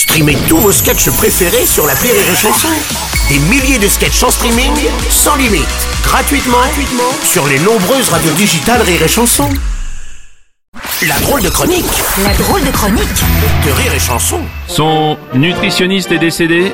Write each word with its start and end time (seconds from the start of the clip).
Streamez 0.00 0.38
tous 0.48 0.56
vos 0.56 0.72
sketchs 0.72 1.10
préférés 1.10 1.66
sur 1.66 1.86
la 1.86 1.92
Rire 1.92 2.14
et 2.14 2.34
Chanson. 2.34 2.68
Des 3.28 3.38
milliers 3.38 3.78
de 3.78 3.86
sketchs 3.86 4.22
en 4.22 4.30
streaming, 4.30 4.72
sans 5.10 5.36
limite, 5.36 5.68
gratuitement, 6.02 6.56
gratuitement 6.56 7.12
sur 7.22 7.46
les 7.46 7.58
nombreuses 7.58 8.08
radios 8.08 8.32
digitales 8.32 8.80
Rire 8.80 9.02
et 9.02 9.08
Chanson. 9.08 9.46
La 11.06 11.20
drôle 11.20 11.42
de 11.42 11.50
chronique 11.50 11.84
La 12.24 12.32
drôle 12.32 12.64
de 12.64 12.70
chronique 12.70 13.22
de 13.66 13.72
Rire 13.72 13.92
et 13.94 13.98
Chanson. 13.98 14.40
Son 14.68 15.18
nutritionniste 15.34 16.10
est 16.12 16.18
décédé 16.18 16.72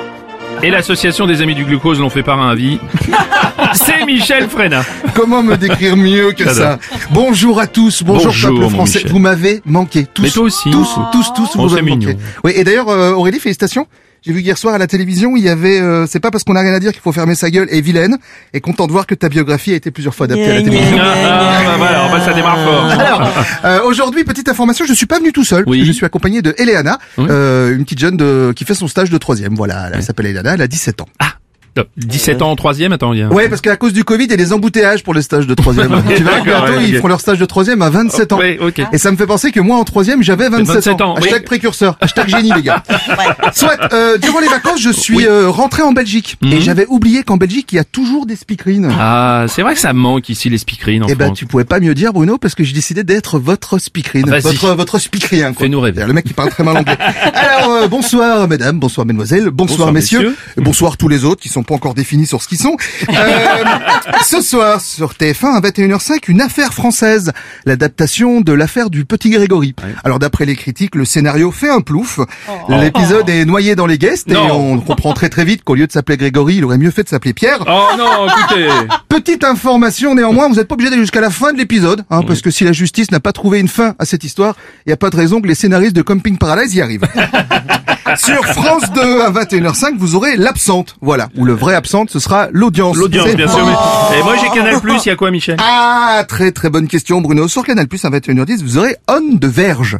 et 0.63 0.71
l'association 0.71 1.27
des 1.27 1.43
amis 1.43 1.57
du 1.57 1.65
glucose 1.65 1.99
l'ont 1.99 2.11
fait 2.11 2.23
par 2.23 2.41
un 2.41 2.51
avis. 2.51 2.79
C'est 3.75 4.05
Michel 4.07 4.49
Frenat. 4.49 4.85
Comment 5.15 5.43
me 5.43 5.57
décrire 5.57 5.97
mieux 5.97 6.33
que 6.33 6.49
ça 6.53 6.79
Bonjour 7.11 7.61
à 7.61 7.67
tous, 7.67 8.03
bonjour, 8.03 8.27
Bonjour, 8.27 8.61
peuple 8.61 8.71
français. 8.73 8.99
Michel. 8.99 9.13
Vous 9.13 9.19
m'avez 9.19 9.63
manqué, 9.65 10.07
tous. 10.13 10.23
Mais 10.23 10.31
toi 10.31 10.45
aussi. 10.45 10.71
Tous, 10.71 10.89
tous, 11.13 11.33
tous, 11.35 11.49
Oh, 11.57 11.69
vous 11.69 11.75
m'avez 11.75 11.83
manqué. 11.91 12.17
Oui, 12.45 12.53
et 12.55 12.65
d'ailleurs, 12.65 12.89
euh, 12.89 13.13
Aurélie, 13.13 13.41
félicitations. 13.41 13.87
J'ai 14.25 14.33
vu 14.33 14.41
hier 14.41 14.59
soir 14.59 14.75
à 14.75 14.79
la 14.79 14.89
télévision, 14.89 15.37
il 15.37 15.45
y 15.45 15.49
avait, 15.49 15.81
euh, 15.81 16.05
c'est 16.09 16.19
pas 16.19 16.33
parce 16.33 16.43
qu'on 16.43 16.57
a 16.57 16.61
rien 16.61 16.73
à 16.75 16.81
dire 16.81 16.91
qu'il 16.91 17.01
faut 17.01 17.13
fermer 17.13 17.37
sa 17.37 17.49
gueule, 17.49 17.69
et 17.71 17.81
vilaine, 17.81 18.17
et 18.53 18.61
content 18.61 18.89
de 18.89 18.93
voir 18.93 19.07
que 19.07 19.15
ta 19.15 19.29
biographie 19.29 19.73
a 19.73 19.77
été 19.77 19.93
plusieurs 19.93 20.17
fois 20.17 20.25
adaptée 20.25 20.51
à 20.51 20.55
la 20.55 20.63
télévision. 20.63 20.99
Ah, 21.01 21.15
ah, 21.15 21.63
bah 21.65 21.75
voilà, 21.79 22.09
bah, 22.11 22.21
ça 22.25 22.33
démarre 22.33 22.59
fort. 22.59 22.85
Alors, 22.87 23.33
euh, 23.65 23.83
aujourd'hui, 23.85 24.25
petite 24.25 24.49
information, 24.49 24.85
je 24.85 24.95
suis 24.95 25.07
pas 25.07 25.19
venu 25.21 25.31
tout 25.33 25.45
seul. 25.45 25.63
Oui. 25.69 25.85
Je 25.85 25.93
suis 25.93 26.05
accompagné 26.05 26.43
de 26.43 26.55
Eleana, 26.59 26.99
Oui. 27.19 27.27
euh, 27.31 27.77
une 27.77 27.85
petite 27.85 28.01
jeune 28.01 28.17
de, 28.17 28.53
qui 28.57 28.65
fait 28.65 28.75
son 28.75 28.89
stage 28.89 29.11
de 29.11 29.19
troisième. 29.19 29.55
Voilà, 29.55 29.91
elle 29.95 30.03
s'appelle 30.03 30.27
Eleana, 30.27 30.55
elle 30.55 30.63
a 30.63 30.67
17 30.67 31.03
ans. 31.03 31.09
Ah, 31.21 31.35
top. 31.77 31.89
17 31.97 32.43
ans 32.43 32.51
en 32.51 32.57
troisième, 32.57 32.93
attends, 32.93 33.13
il 33.13 33.21
y 33.21 33.23
a... 33.23 33.29
Ouais, 33.29 33.49
parce 33.49 33.61
qu'à 33.61 33.77
cause 33.77 33.93
du 33.93 34.03
Covid, 34.05 34.25
il 34.25 34.31
y 34.31 34.35
a 34.35 34.37
des 34.37 34.53
embouteillages 34.53 35.03
pour 35.05 35.15
les 35.15 35.23
stages 35.23 35.47
de 35.47 35.55
troisième. 35.55 35.89
tu 36.17 36.23
verras 36.23 36.41
que 36.41 36.47
D'accord, 36.47 36.65
bientôt, 36.67 36.79
ouais, 36.79 36.85
ils 36.89 36.91
ok. 36.93 36.97
feront 36.97 37.09
leur 37.09 37.21
stage 37.21 37.39
de 37.39 37.45
troisième 37.45 37.83
à 37.83 37.91
27 37.91 38.33
ans. 38.33 38.39
Ouais, 38.39 38.59
ok. 38.61 38.81
Et 38.93 38.99
ça 38.99 39.11
me 39.13 39.17
fait 39.17 39.27
penser 39.27 39.53
que 39.53 39.61
moi 39.61 39.77
en 39.79 39.85
troisième 39.85 40.23
j'avais 40.23 40.49
27, 40.49 40.67
27 40.77 41.01
ans, 41.03 41.15
Hashtag 41.15 41.35
oui. 41.41 41.45
précurseur, 41.45 41.97
hashtag 42.01 42.29
génie 42.29 42.53
les 42.55 42.63
gars. 42.63 42.83
Soit 43.55 43.77
euh, 43.93 44.19
durant 44.19 44.41
les 44.41 44.49
vacances 44.49 44.81
je 44.81 44.91
suis 44.91 45.17
Oui. 45.17 45.27
euh, 45.29 45.49
rentré 45.49 45.83
en 45.83 45.93
Belgique 45.93 46.37
et 46.43 46.47
Mhm. 46.57 46.61
j'avais 46.61 46.87
oublié 46.89 47.23
qu'en 47.23 47.37
Belgique 47.37 47.73
il 47.73 47.77
y 47.77 47.79
a 47.79 47.85
toujours 47.85 48.27
des 48.27 48.37
speakerines. 48.37 48.91
Ah, 48.99 49.45
c'est 49.49 49.63
vrai 49.63 49.75
que 49.75 49.81
ça 49.81 49.93
manque 49.93 50.29
ici 50.29 50.49
les 50.49 50.59
speakerines 50.59 51.05
en 51.05 51.07
Eh 51.09 51.15
ben 51.15 51.33
tu 51.33 51.47
pouvais 51.47 51.65
pas 51.65 51.81
mieux 51.81 51.95
dire 51.95 52.13
Bruno 52.13 52.39
parce 52.39 52.55
que 52.55 52.65
j'ai 52.65 52.73
décidé 52.73 53.05
d'être 53.05 53.39
votre 53.39 53.79
speakerine, 53.79 54.31
votre 54.31 54.75
votre 54.75 54.99
speakerien. 54.99 55.53
quoi. 55.53 55.65
Fais-nous 55.65 55.81
rêver. 55.81 56.05
Le 56.07 56.13
mec 56.13 56.25
qui 56.25 56.33
parle 56.33 56.51
très 56.51 56.65
mal 56.65 56.77
anglais. 56.79 56.97
Alors 57.35 57.71
euh, 57.73 57.89
bonsoir 57.89 58.49
mesdames, 58.49 58.79
bonsoir 58.79 59.07
mesdemoiselles, 59.07 59.51
bonsoir, 59.51 59.67
Bonsoir, 59.77 59.93
messieurs, 59.93 60.19
messieurs. 60.21 60.37
et 60.59 60.61
bonsoir 60.61 60.97
tous 60.97 61.09
les 61.09 61.25
autres 61.25 61.43
qui 61.43 61.49
sont 61.49 61.63
pas 61.67 61.75
encore 61.75 61.95
définis 61.95 62.27
sur 62.27 62.43
ce 62.43 62.49
qu'ils 62.49 62.59
sont. 62.59 62.77
Euh, 63.09 63.65
ce 64.25 64.41
soir 64.41 64.81
sur 64.81 65.13
TF1 65.13 65.57
à 65.57 65.61
21h05 65.61 66.19
une 66.29 66.41
affaire 66.41 66.73
française, 66.73 67.33
l'adaptation 67.65 68.41
de 68.41 68.53
l'affaire 68.53 68.91
du 68.91 69.05
petit 69.05 69.31
Grégory. 69.31 69.75
Alors 70.05 70.19
d'après 70.19 70.47
les 70.47 70.57
critiques, 70.57 70.95
le 70.95 71.05
scénario 71.05 71.51
fait 71.51 71.71
un 71.71 71.81
plouf. 71.81 72.21
L'épisode 72.69 73.29
est 73.29 73.45
noyé 73.45 73.77
dans 73.77 73.87
les 73.87 73.99
guests 73.99 74.31
et 74.31 74.37
on 74.37 74.81
comprend 74.81 75.13
très 75.13 75.29
très 75.29 75.45
vite 75.45 75.63
qu'au 75.65 75.75
lieu 75.75 75.87
de 75.87 75.93
s'appeler 75.93 76.17
Grégory, 76.17 76.57
il 76.57 76.65
aurait 76.65 76.79
mieux 76.79 76.91
fait 76.91 77.03
de 77.03 77.09
s'appeler 77.09 77.35
Pierre. 77.35 77.59
Oh 77.67 77.89
non, 77.99 78.27
écoutez. 78.27 78.69
Petite 79.09 79.45
information 79.45 80.15
néanmoins, 80.15 80.49
vous 80.49 80.55
n'êtes 80.55 80.69
pas 80.69 80.75
obligé 80.75 80.91
d'aller 80.91 81.03
jusqu'à 81.03 81.21
la 81.21 81.31
fin 81.31 81.53
de 81.53 81.59
l'épisode, 81.59 82.05
hein, 82.11 82.23
parce 82.27 82.41
que 82.41 82.51
si 82.51 82.65
la 82.65 82.73
justice 82.73 83.11
n'a 83.11 83.21
pas 83.21 83.33
trouvé 83.33 83.61
une 83.61 83.69
fin 83.69 83.95
à 83.99 84.05
cette 84.05 84.25
histoire, 84.25 84.57
il 84.87 84.91
n'y 84.91 84.93
a 84.93 84.97
pas 84.97 85.11
de 85.11 85.17
raison 85.17 85.41
que 85.41 85.49
les 85.49 85.55
scénaristes 85.55 85.97
de 85.97 86.03
Camping 86.03 86.39
Paradise 86.39 86.75
y 86.75 86.81
arrivent. 86.81 87.09
Sur 88.17 88.45
France 88.47 88.91
2 88.95 89.21
à 89.23 89.31
21h05, 89.31 89.97
vous 89.99 90.15
aurez 90.15 90.37
l'absente, 90.37 90.97
voilà, 91.01 91.29
ou 91.37 91.45
le 91.45 91.53
vrai 91.55 91.75
absente, 91.75 92.11
ce 92.11 92.19
sera 92.19 92.49
l'audience. 92.53 92.97
L'audience, 92.97 93.35
bien 93.35 93.49
sûr. 93.49 93.65
Mais... 93.67 94.19
Et 94.19 94.23
moi 94.23 94.35
j'ai 94.41 94.49
Canal 94.49 94.81
Plus, 94.81 95.05
il 95.05 95.09
y 95.09 95.13
a 95.13 95.17
quoi 95.17 95.31
Michel? 95.31 95.57
Ah, 95.61 96.25
très 96.29 96.53
très 96.53 96.71
bonne 96.71 96.87
question 96.89 97.21
Bruno. 97.21 97.49
Sur 97.49 97.65
Canal 97.65 97.87
Plus 97.89 98.05
à 98.05 98.11
21h10, 98.11 98.63
vous 98.63 98.79
aurez 98.79 98.97
On 99.09 99.21
de 99.37 99.47
Verge. 99.47 99.99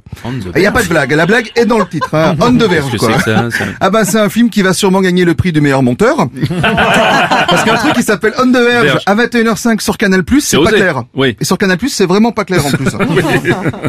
Il 0.55 0.61
n'y 0.61 0.67
a 0.67 0.73
pas 0.73 0.83
de 0.83 0.89
blague, 0.89 1.13
la 1.13 1.27
blague 1.27 1.51
est 1.57 1.67
dans 1.67 1.79
le 1.79 1.87
titre. 1.87 2.15
Hein. 2.15 2.35
On 2.41 2.51
de 2.51 2.65
Verge, 2.65 2.97
quoi. 2.99 3.19
ça, 3.21 3.51
ça 3.51 3.65
Ah 3.81 3.91
bah 3.91 4.05
c'est 4.05 4.19
un 4.21 4.29
film 4.29 4.51
qui 4.51 4.63
va 4.63 4.73
sûrement 4.73 5.01
gagner 5.01 5.25
le 5.25 5.35
prix 5.35 5.53
du 5.53 5.61
meilleur 5.61 5.83
monteur. 5.83 6.17
Parce 7.49 7.65
qu'un 7.65 7.77
truc 7.77 7.95
qui 7.95 8.03
s'appelle 8.03 8.35
On 8.39 8.47
the 8.49 8.53
Verge 8.57 8.85
Verge. 8.87 9.03
à 9.07 9.15
21h05 9.15 9.81
sur 9.81 9.99
Canal+, 9.99 10.23
c'est 10.41 10.57
pas 10.57 10.63
osé. 10.65 10.73
clair. 10.77 11.03
Oui. 11.15 11.37
Et 11.41 11.45
sur 11.45 11.59
Canal+, 11.59 11.79
c'est 11.89 12.07
vraiment 12.07 12.33
pas 12.33 12.45
clair 12.45 12.65
en 12.65 12.71
plus. 12.71 12.87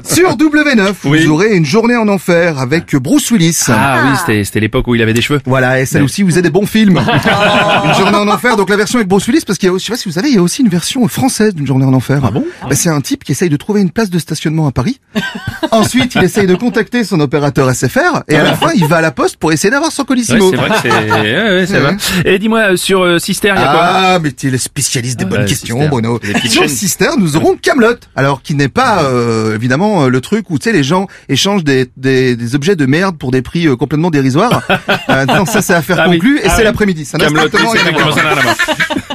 sur 0.03 0.35
W9, 0.38 0.94
Oui. 1.05 1.25
vous 1.25 1.31
aurez 1.34 1.55
une 1.55 1.66
journée 1.66 1.95
en 1.95 2.07
enfer 2.07 2.59
avec 2.59 2.95
Bruce 2.95 3.31
Willis. 3.31 3.66
Ah 3.69 4.06
oui, 4.12 4.45
c'était 4.45 4.59
l'époque 4.59 4.88
où 4.88 4.95
il 4.95 5.01
avait 5.01 5.13
des 5.13 5.22
cheveux. 5.22 5.40
Voilà, 5.45 5.79
et 5.79 5.85
celle 5.85 6.03
aussi, 6.03 6.23
vous 6.23 6.34
avez 6.34 6.41
des 6.44 6.50
bons 6.50 6.66
films. 6.66 6.97
une 7.85 7.94
journée 7.95 8.18
en 8.18 8.28
enfer, 8.28 8.57
donc 8.57 8.69
la 8.69 8.78
version 8.78 8.97
avec 9.00 9.07
Bruce 9.07 9.28
Willis, 9.28 9.44
parce 9.45 9.57
qu'il 9.59 9.69
y 9.69 9.72
a 9.72 9.78
je 9.78 9.84
sais 9.84 9.91
pas 9.91 9.97
si 9.97 10.07
vous 10.09 10.13
savez, 10.13 10.29
il 10.29 10.35
y 10.35 10.38
a 10.38 10.41
aussi 10.41 10.62
une 10.62 10.69
version 10.69 11.07
française 11.07 11.53
d'une 11.53 11.68
journée 11.68 11.85
en 11.85 11.94
enfer. 11.94 12.22
Ah 12.23 12.31
bon? 12.31 12.46
Bah, 12.62 12.75
C'est 12.75 12.90
un 12.90 13.01
type 13.01 13.23
qui 13.23 13.31
essaye 13.34 13.50
de 13.50 13.57
trouver 13.57 13.81
une 13.81 13.91
place 13.91 14.09
de 14.09 14.19
stationnement 14.19 14.67
à 14.67 14.72
Paris. 14.72 15.00
Ensuite, 15.72 16.16
il 16.16 16.23
essaye 16.23 16.47
de 16.47 16.56
contacter 16.56 17.03
son 17.03 17.19
opérateur 17.19 17.73
SFR, 17.73 18.23
et 18.28 18.35
à 18.35 18.44
la 18.44 18.56
fin, 18.56 18.72
il 18.75 18.85
va 18.85 18.97
à 18.97 19.01
la 19.01 19.12
poste 19.12 19.38
pour 19.38 19.51
essayer 19.51 19.69
d'avoir 19.72 19.91
son 19.91 20.03
Ouais, 20.03 20.07
colissimo. 20.07 20.51
c'est 20.51 20.56
vrai 20.56 20.69
que 20.69 20.75
c'est 20.81 20.91
ouais, 20.91 21.44
ouais, 21.59 21.66
ça 21.67 21.79
va. 21.81 21.91
Et 22.23 22.40
dis-moi 22.40 22.72
euh, 22.72 22.78
sur 22.78 23.01
euh, 23.01 23.19
Sister, 23.19 23.50
il 23.56 23.59
y 23.62 23.63
a 23.63 23.72
quoi? 23.72 23.81
Ah, 23.84 24.19
mais 24.22 24.31
tu 24.31 24.47
es 24.47 24.51
le 24.51 24.57
spécialiste 24.57 25.17
des 25.19 25.25
Ah 25.25 25.29
bonnes 25.29 25.40
bah, 25.41 25.46
questions, 25.46 25.79
Sister. 25.81 26.34
Petites 26.34 26.51
Sur. 26.51 26.69
Sister, 26.69 27.09
nous 27.17 27.35
aurons 27.35 27.57
Camelot. 27.62 27.96
Alors, 28.16 28.41
qui 28.41 28.56
n'est 28.56 28.69
pas 28.69 29.03
euh, 29.03 29.56
évidemment 29.56 30.03
euh, 30.03 30.07
le 30.09 30.22
truc 30.22 30.50
où 30.50 30.57
tu 30.59 30.66
sais 30.66 30.72
les 30.72 30.84
gens 30.84 31.07
échangent 31.28 31.63
des, 31.63 31.88
des, 31.97 32.35
des 32.35 32.56
objets 32.56 32.75
de 32.75 32.85
merde 32.85 33.17
pour 33.17 33.31
des 33.31 33.41
prix 33.41 33.67
euh, 33.67 33.75
complètement 33.75 33.97
dérisoires. 34.09 34.62
Euh, 35.09 35.25
non, 35.25 35.46
ça 35.46 35.62
c'est 35.62 35.74
affaire 35.74 35.97
Ah 36.02 36.09
oui. 36.09 36.18
conclue 36.18 36.40
et 36.40 36.41
Ah 36.46 36.50
c'est 36.50 36.58
oui. 36.58 36.63
l'après-midi. 36.66 37.06
Ça 37.06 37.18
n'a 37.18 37.25
Camelot, 37.25 37.47
strictement 37.47 37.72
c'est 37.72 37.80
rien 37.80 37.88
à 37.88 37.91
exactement 38.02 38.41
voir. 38.41 38.56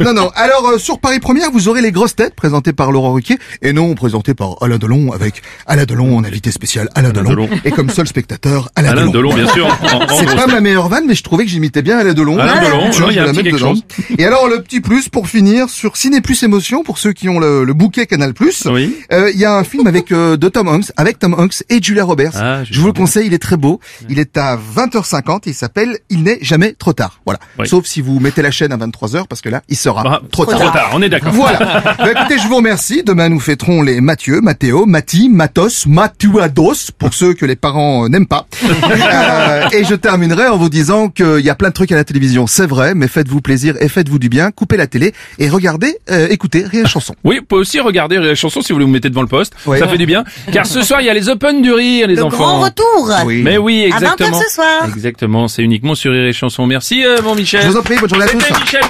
Non, 0.05 0.13
non. 0.15 0.31
Alors, 0.35 0.67
euh, 0.69 0.79
sur 0.79 0.99
Paris 0.99 1.21
Première, 1.21 1.51
vous 1.51 1.69
aurez 1.69 1.81
les 1.83 1.93
grosses 1.93 2.17
têtes 2.17 2.35
présentées 2.35 2.73
par 2.73 2.93
Laurent 2.93 3.13
Ruquier 3.13 3.39
et 3.63 3.73
non 3.73 3.95
présentées 3.95 4.35
par 4.35 4.57
Alain 4.63 4.79
Delon 4.79 5.13
avec 5.13 5.43
Alain 5.67 5.85
Delon 5.85 6.17
en 6.17 6.25
invité 6.25 6.51
spécial 6.51 6.89
Alain, 6.95 7.11
Delon, 7.11 7.31
Delon. 7.31 7.49
et 7.65 7.71
comme 7.71 7.91
seul 7.91 8.07
spectateur 8.07 8.71
Alain, 8.77 8.91
Alain 8.91 9.07
Delon, 9.11 9.35
bien 9.35 9.47
sûr. 9.49 9.69
c'est 10.19 10.27
pas 10.35 10.47
ma 10.47 10.61
meilleure 10.61 10.89
vanne, 10.89 11.05
mais 11.07 11.15
je 11.15 11.23
trouvais 11.23 11.45
que 11.45 11.51
j'imitais 11.51 11.83
bien 11.83 11.99
Alain 11.99 12.15
Delon. 12.15 12.39
Alain 12.39 12.63
Delon, 12.63 12.85
ouais, 12.87 12.91
il 13.11 13.17
y 13.17 13.19
a 13.19 13.23
un 13.23 13.27
la 13.27 13.33
petit 13.33 13.43
quelque 13.45 13.57
dedans. 13.57 13.75
Et 14.19 14.25
alors, 14.25 14.49
le 14.49 14.63
petit 14.63 14.81
plus 14.81 15.09
pour 15.09 15.29
finir, 15.29 15.69
sur 15.69 15.97
Ciné 15.97 16.21
Plus 16.21 16.43
Émotion, 16.43 16.83
pour 16.83 16.99
ceux 16.99 17.13
qui 17.13 17.29
ont 17.29 17.39
le, 17.39 17.65
le 17.65 17.75
bouquet 17.75 18.07
Canal 18.07 18.35
Plus, 18.35 18.67
Oui. 18.67 18.97
euh, 19.13 19.31
il 19.33 19.39
y 19.39 19.45
a 19.45 19.55
un 19.57 19.65
film 19.65 19.87
avec 19.87 20.13
euh, 20.13 20.37
de 20.37 20.49
Tom 20.49 20.69
Hanks, 20.69 20.93
avec 20.97 21.19
Tom 21.19 21.35
Hanks 21.39 21.63
et 21.69 21.83
Julia 21.83 22.05
Roberts. 22.05 22.33
Ah, 22.37 22.63
je 22.65 22.81
vous 22.81 22.87
le 22.87 22.93
conseille, 22.93 23.27
il 23.27 23.35
est 23.35 23.39
très 23.39 23.57
beau. 23.57 23.81
Il 24.09 24.19
est 24.19 24.37
à 24.37 24.57
20h50 24.57 25.43
et 25.47 25.51
il 25.51 25.55
s'appelle 25.55 25.99
Il 26.11 26.23
n'est 26.23 26.39
jamais 26.43 26.73
trop 26.73 26.93
tard. 26.93 27.21
Voilà. 27.25 27.41
Oui. 27.59 27.69
Sauf 27.69 27.87
si 27.87 28.01
vous 28.01 28.19
mettez 28.21 28.43
la 28.43 28.51
chaîne 28.51 28.73
à 28.73 28.77
23h 28.77 29.27
parce 29.29 29.41
que 29.41 29.49
là, 29.49 29.63
il 29.69 29.77
sera 29.93 30.03
Bah, 30.03 30.23
trop 30.31 30.45
tard. 30.47 30.59
Trop 30.61 30.71
tard, 30.71 30.91
on 30.95 31.03
est 31.03 31.09
d'accord. 31.09 31.33
Voilà. 31.33 31.83
Bah, 31.99 32.11
écoutez, 32.13 32.39
je 32.39 32.49
vous 32.49 32.57
remercie. 32.57 33.03
Demain, 33.05 33.29
nous 33.29 33.41
fêterons 33.41 33.83
les 33.83 34.01
Mathieu, 34.01 34.41
Mathéo, 34.41 34.87
Mati, 34.87 35.29
Matos, 35.29 35.87
Matuados, 35.87 36.91
pour 36.99 37.15
ceux 37.15 37.35
que 37.35 37.47
les 37.47 37.57
parents 37.57 38.05
euh, 38.05 38.09
n'aiment 38.09 38.27
pas. 38.27 38.47
Euh, 39.13 39.69
et 39.73 39.85
je 39.85 39.95
terminerai 39.95 40.49
en 40.49 40.57
vous 40.57 40.69
disant 40.69 41.09
qu'il 41.09 41.41
y 41.41 41.51
a 41.51 41.55
plein 41.55 41.69
de 41.69 41.75
trucs 41.75 41.93
à 41.93 41.97
la 41.97 42.05
télévision, 42.05 42.47
c'est 42.47 42.67
vrai, 42.67 42.95
mais 42.95 43.09
faites-vous 43.09 43.41
plaisir 43.41 43.75
et 43.81 43.89
faites-vous 43.89 44.19
du 44.19 44.29
bien. 44.29 44.51
Coupez 44.51 44.77
la 44.77 44.87
télé 44.87 45.13
et 45.39 45.49
regardez, 45.49 45.97
euh, 46.11 46.29
écoutez 46.31 46.63
Rire 46.65 46.85
et 46.87 46.89
Chanson. 46.89 47.15
Oui, 47.25 47.39
vous 47.39 47.45
pouvez 47.45 47.61
aussi 47.61 47.81
regarder 47.81 48.17
la 48.19 48.35
chanson 48.35 48.61
si 48.63 48.69
vous 48.73 48.77
voulez 48.77 48.85
vous 48.87 48.91
mettez 48.93 49.09
devant 49.11 49.23
le 49.23 49.29
poste. 49.29 49.55
Ouais. 49.67 49.79
Ça 49.79 49.89
fait 49.89 49.99
du 49.99 50.07
bien. 50.07 50.25
Car 50.53 50.67
ce 50.67 50.83
soir, 50.83 51.01
il 51.01 51.07
y 51.07 51.11
a 51.11 51.15
les 51.15 51.29
Open 51.29 51.63
du 51.63 51.73
rire, 51.73 52.07
les 52.07 52.17
Le 52.17 52.25
enfants. 52.25 52.37
grand 52.39 52.61
retour 52.61 53.11
Oui. 53.25 53.43
Mais 53.43 53.59
oui, 53.59 53.91
À 53.93 53.99
20h 53.99 54.03
exactement. 54.03 54.41
ce 54.41 54.55
soir 54.55 54.85
Exactement, 54.89 55.49
c'est 55.49 55.63
uniquement 55.63 55.95
sur 55.95 56.13
Rire 56.13 56.27
et 56.27 56.33
Chanson. 56.33 56.67
Merci, 56.67 57.05
euh, 57.05 57.19
mon 57.23 57.35
Michel. 57.35 57.63
Je 57.63 57.69
vous 57.69 57.77
en 57.77 57.83
prie, 57.83 57.97
bonne 57.99 58.09
journée 58.09 58.25
à 58.25 58.29
tous. 58.29 58.61
Michel 58.61 58.81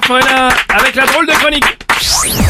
avec 0.83 0.97
la 0.97 1.07
drôle 1.07 1.27
de 1.27 1.33
chronique. 1.33 2.42